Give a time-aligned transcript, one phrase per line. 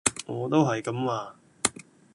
[0.25, 1.35] 我都係咁話